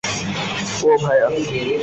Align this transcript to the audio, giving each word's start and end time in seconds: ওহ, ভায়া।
ওহ, 0.83 0.95
ভায়া। 1.03 1.27